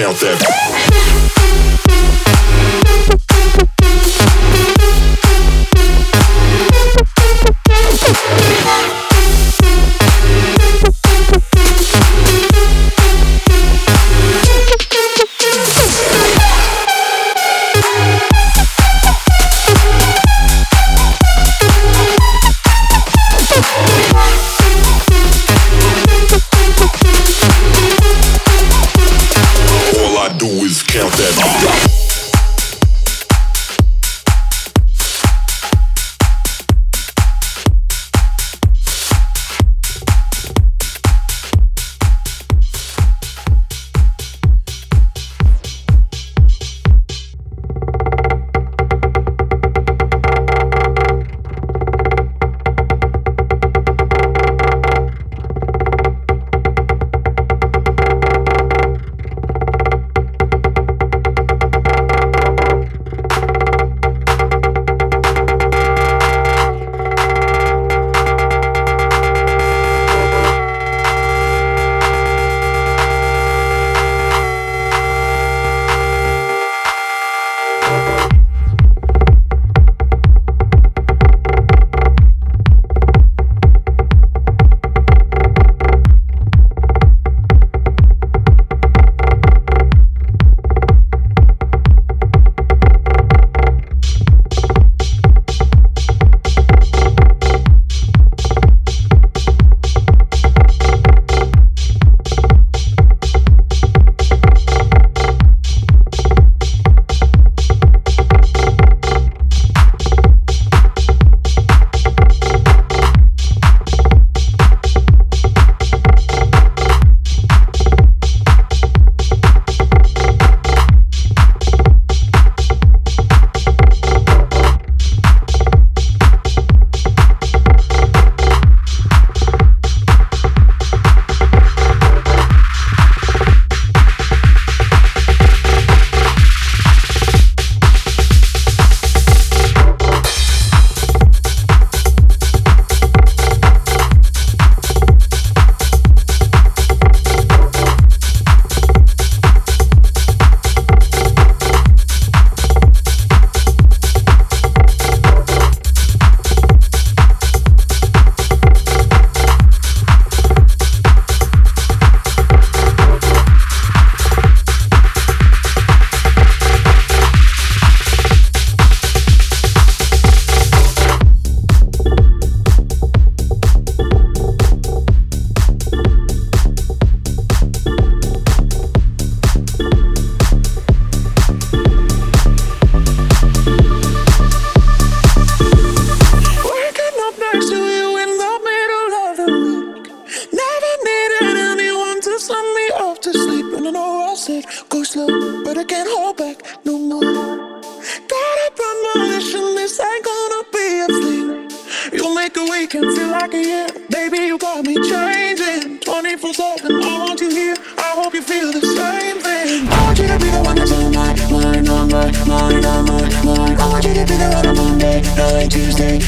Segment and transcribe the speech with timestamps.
[0.00, 0.89] count that.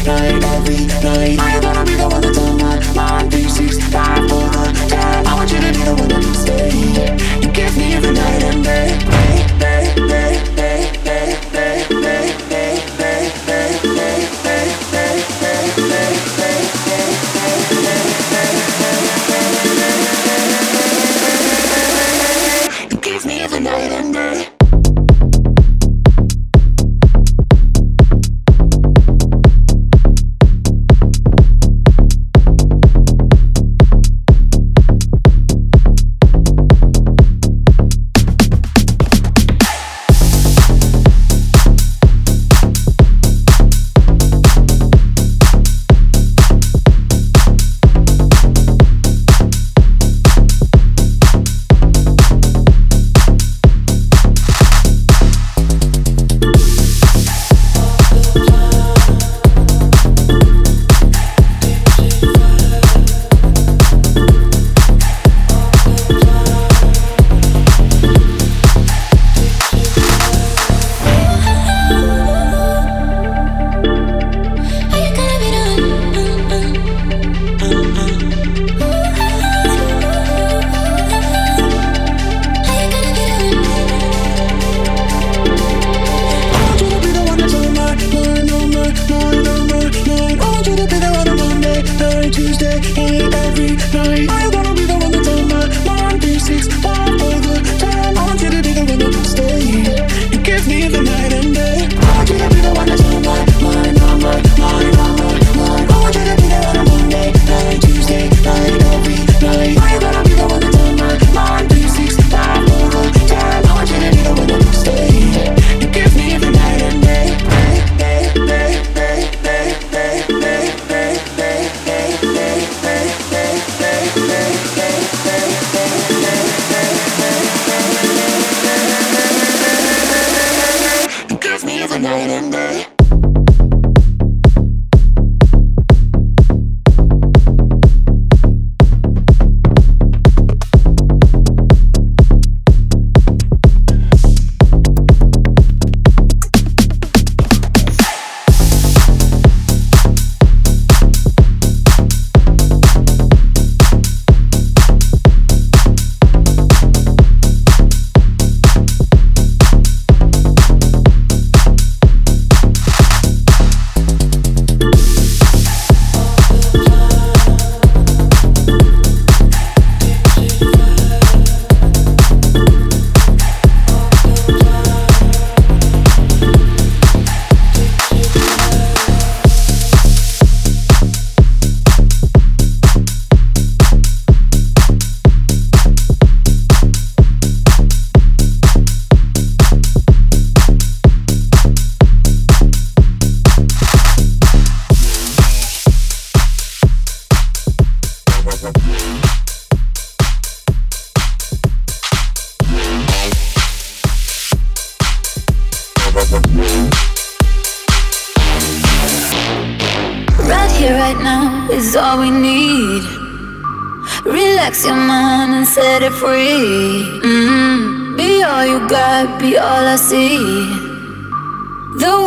[0.05, 1.52] Night, every night.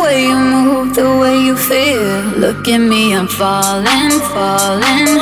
[0.06, 2.38] Way you move, the way you feel.
[2.38, 5.18] Look at me, I'm falling, falling.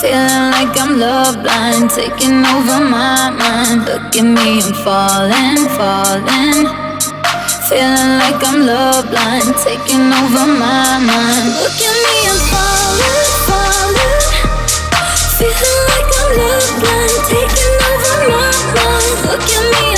[0.00, 3.84] Feeling like I'm love blind, taking over my mind.
[3.84, 6.64] Look at me, I'm falling, falling.
[7.68, 11.48] Feeling like I'm love blind, taking over my mind.
[11.60, 14.24] Look at me, I'm falling, falling.
[15.36, 19.16] Feeling like I'm love blind, taking over my mind.
[19.28, 19.93] Look at me,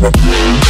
[0.00, 0.63] Yeah.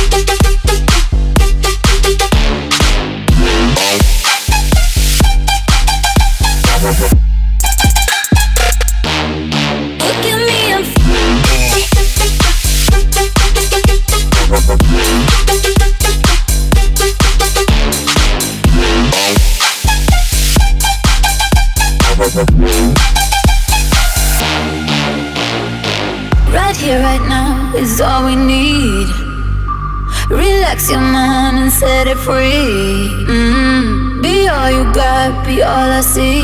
[32.14, 33.26] Set free.
[33.26, 36.42] mm Be all you got, be all I see.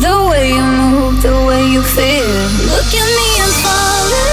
[0.00, 2.42] The way you move, the way you feel.
[2.70, 4.29] Look at me, I'm falling,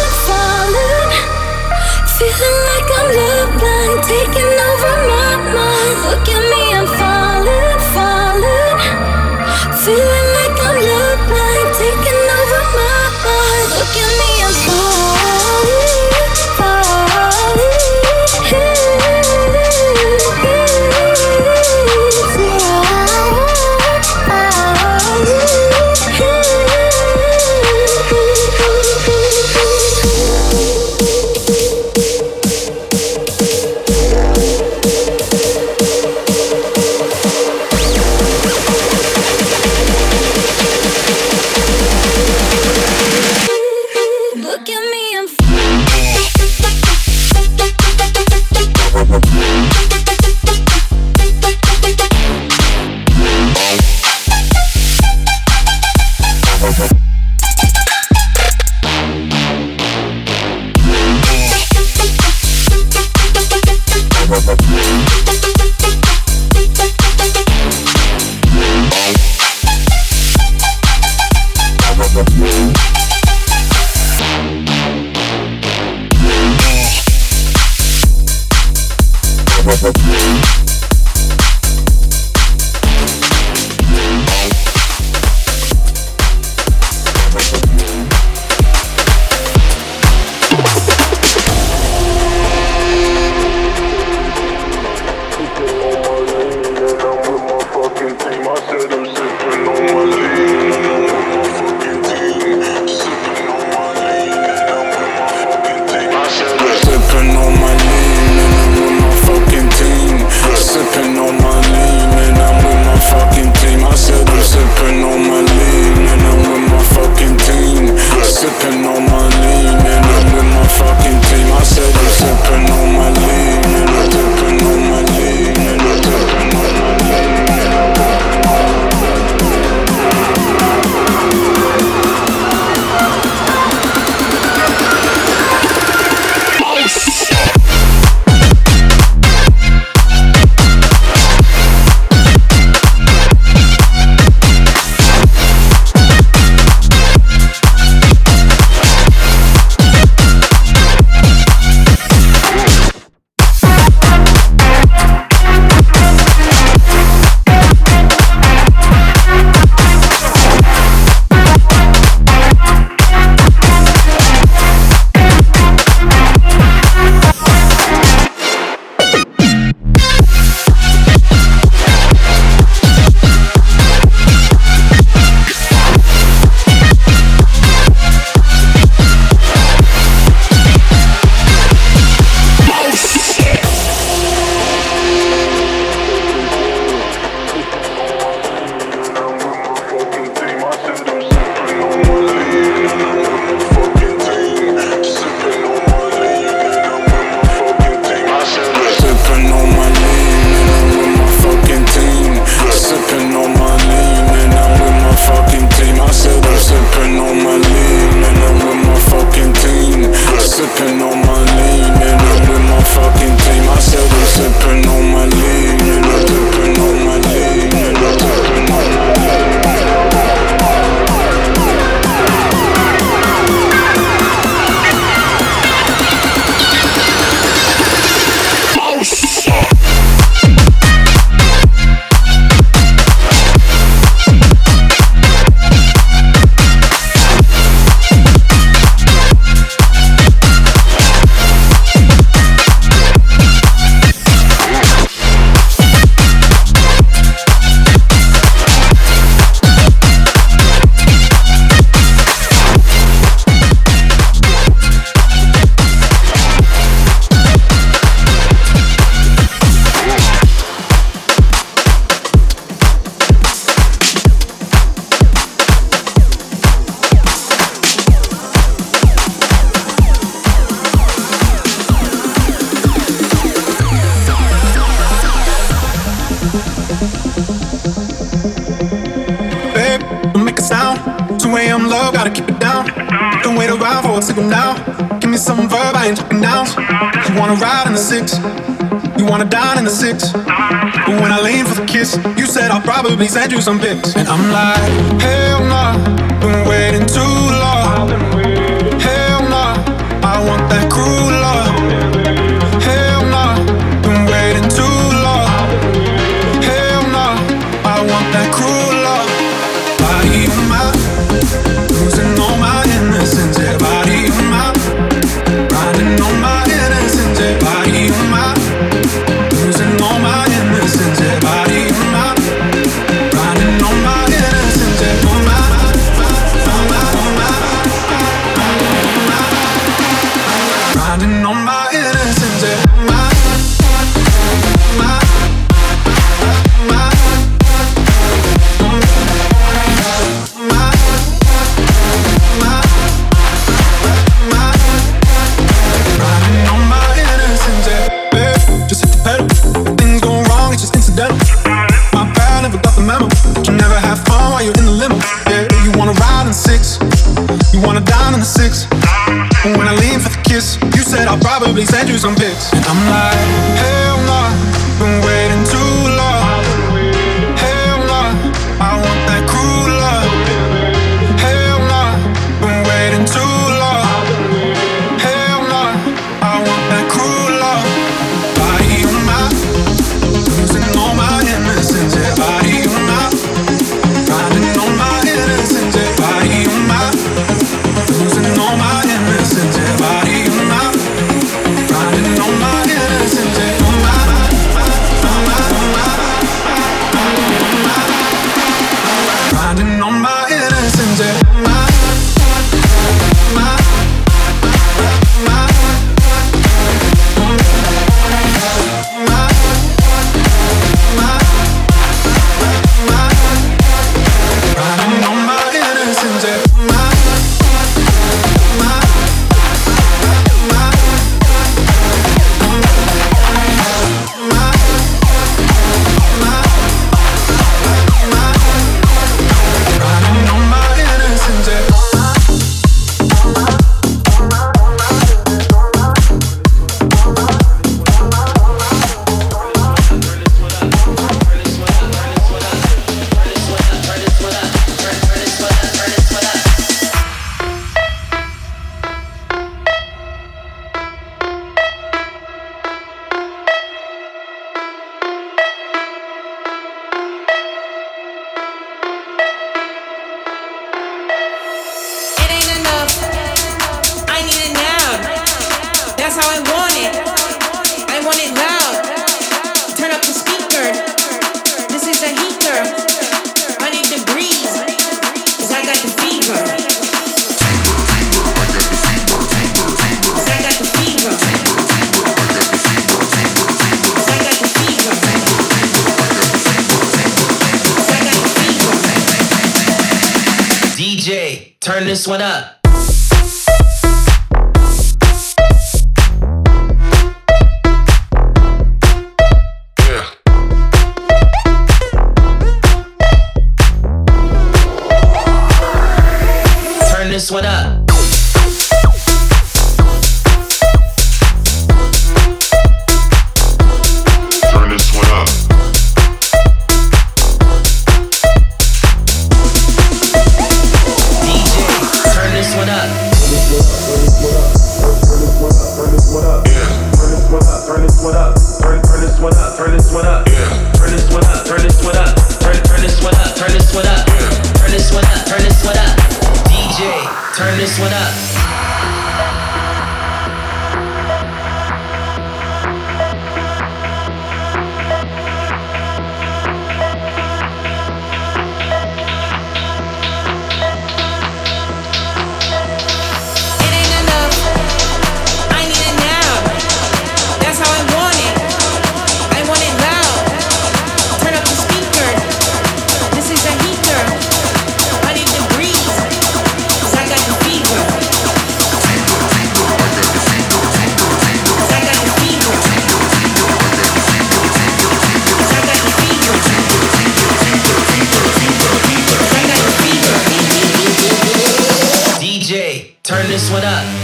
[583.58, 584.17] Judas, what up?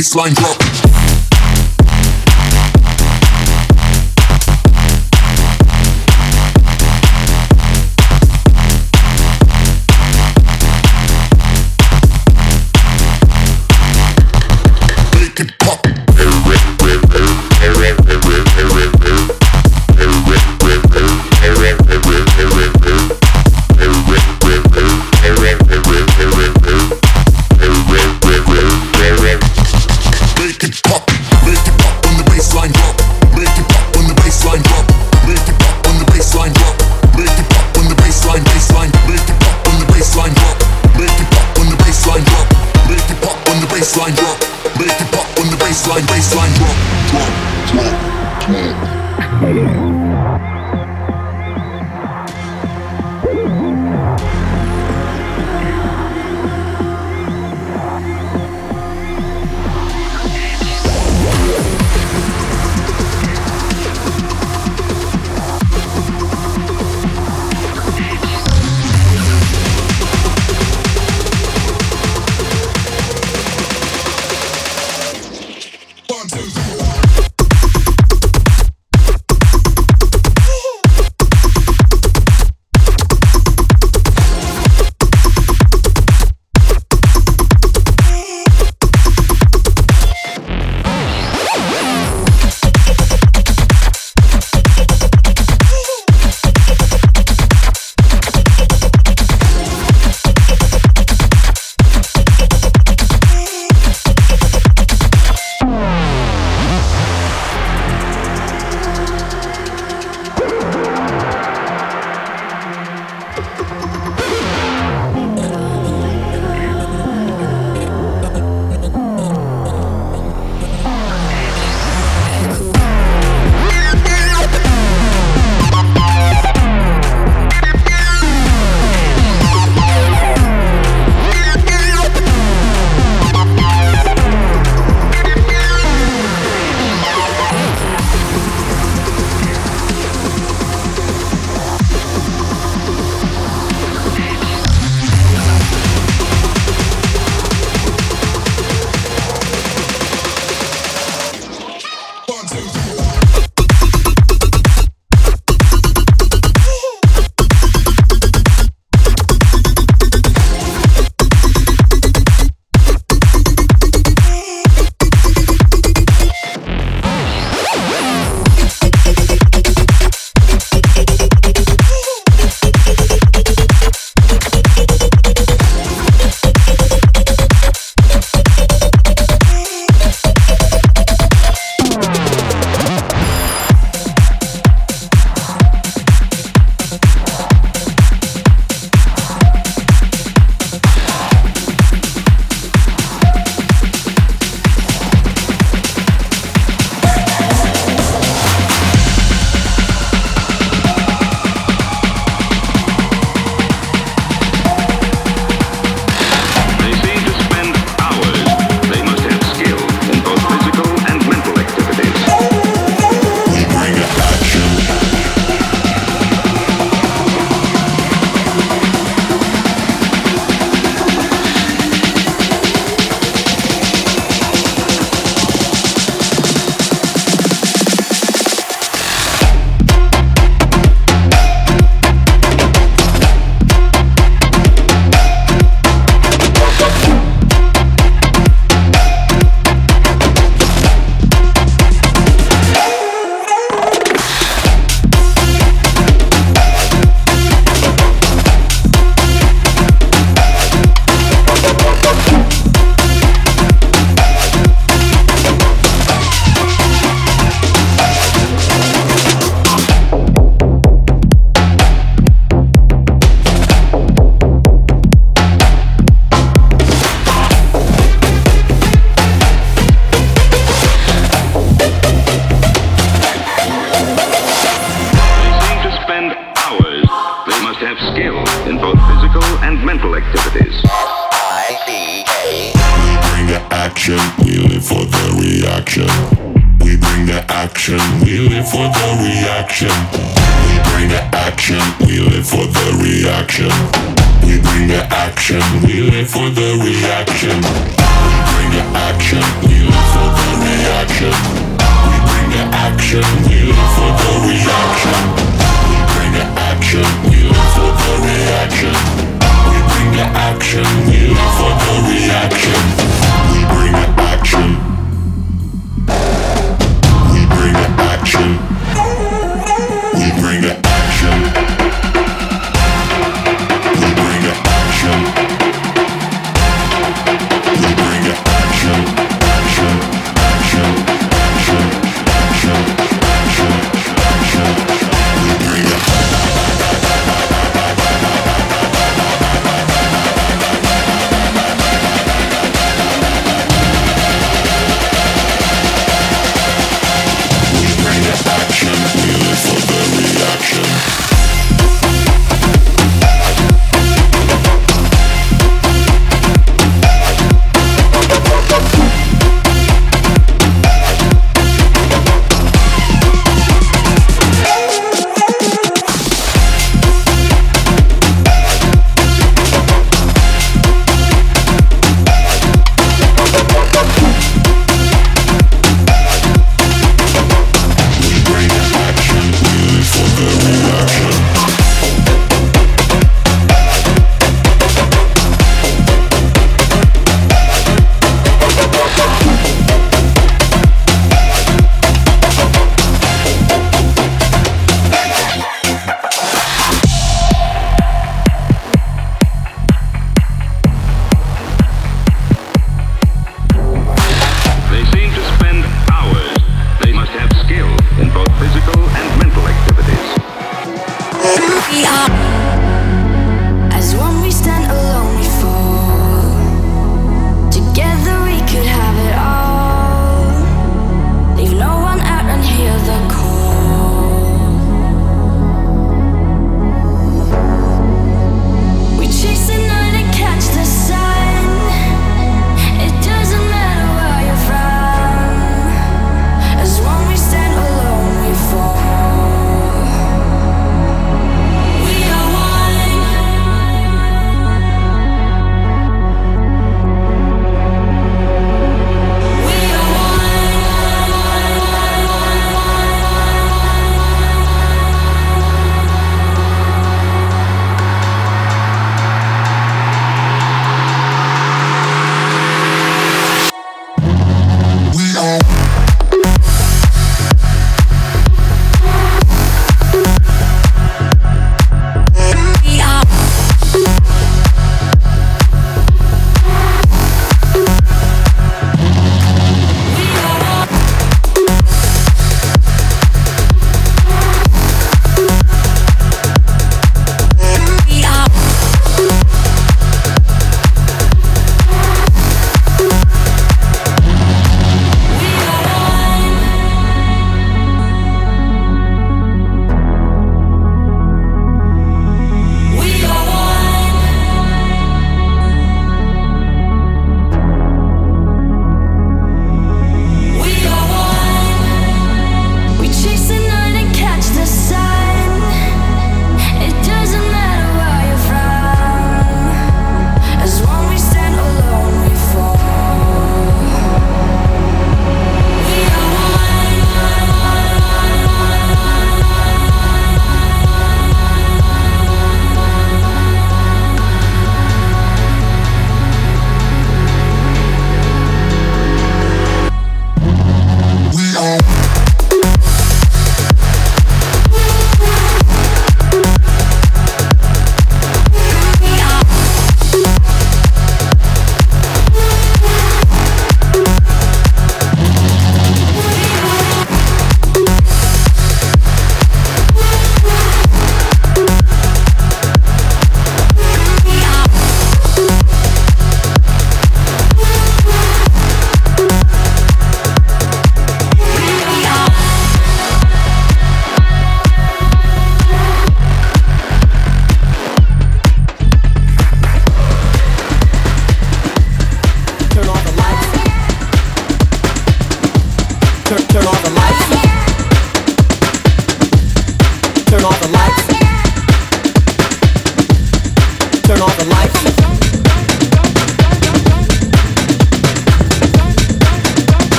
[0.00, 0.69] baseline drop.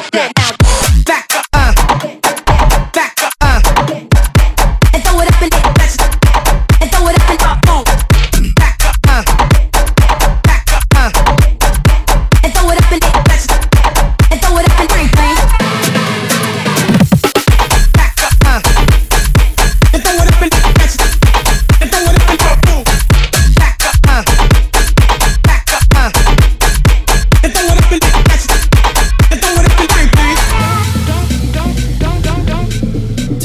[0.00, 0.39] like that.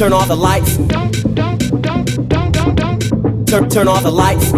[0.06, 0.78] Turn off the lights.
[3.50, 4.52] Turn, turn off the lights.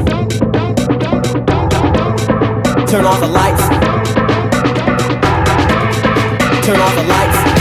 [2.92, 3.62] Turn off the lights.
[6.66, 7.57] Turn off the lights.